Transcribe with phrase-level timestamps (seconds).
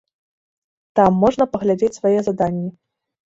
[0.99, 2.69] Там можна паглядзець свае заданні.